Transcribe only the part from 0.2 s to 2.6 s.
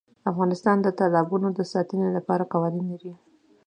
افغانستان د تالابونه د ساتنې لپاره